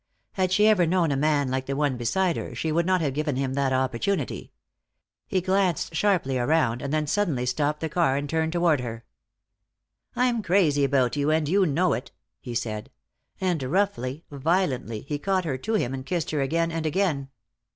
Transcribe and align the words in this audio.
Had 0.31 0.51
she 0.51 0.65
ever 0.67 0.87
known 0.87 1.11
a 1.11 1.15
man 1.15 1.51
like 1.51 1.67
the 1.67 1.75
one 1.75 1.95
beside 1.95 2.35
her, 2.35 2.55
she 2.55 2.71
would 2.71 2.87
not 2.87 3.01
have 3.01 3.13
given 3.13 3.35
him 3.35 3.53
that 3.53 3.71
opportunity. 3.71 4.51
He 5.27 5.41
glanced 5.41 5.93
sharply 5.95 6.39
around, 6.39 6.81
and 6.81 6.91
then 6.91 7.05
suddenly 7.05 7.45
stopped 7.45 7.81
the 7.81 7.87
car 7.87 8.17
and 8.17 8.27
turned 8.27 8.51
toward 8.51 8.79
her. 8.81 9.05
"I'm 10.15 10.41
crazy 10.41 10.83
about 10.83 11.15
you, 11.17 11.29
and 11.29 11.47
you 11.47 11.67
know 11.67 11.93
it," 11.93 12.09
he 12.39 12.55
said. 12.55 12.89
And 13.39 13.61
roughly, 13.61 14.25
violently, 14.31 15.01
he 15.01 15.19
caught 15.19 15.45
her 15.45 15.59
to 15.59 15.75
him 15.75 15.93
and 15.93 16.03
kissed 16.03 16.31
her 16.31 16.41
again 16.41 16.71
and 16.71 16.87
again. 16.87 17.29